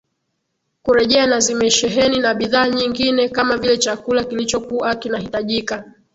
[0.83, 5.83] kurejea na zimesheheni na bidhaa nyingine kama vile chakula kilichokua kinahitajika